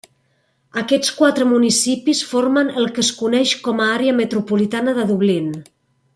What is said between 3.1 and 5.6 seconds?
coneix com a àrea metropolitana de Dublín.